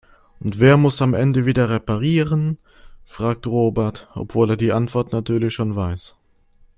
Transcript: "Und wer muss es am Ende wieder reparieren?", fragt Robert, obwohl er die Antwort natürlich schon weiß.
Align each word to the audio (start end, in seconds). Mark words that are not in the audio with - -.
"Und 0.39 0.59
wer 0.59 0.77
muss 0.77 0.95
es 0.95 1.01
am 1.03 1.13
Ende 1.13 1.45
wieder 1.45 1.69
reparieren?", 1.69 2.57
fragt 3.05 3.45
Robert, 3.45 4.07
obwohl 4.15 4.49
er 4.49 4.57
die 4.57 4.71
Antwort 4.73 5.13
natürlich 5.13 5.53
schon 5.53 5.75
weiß. 5.75 6.15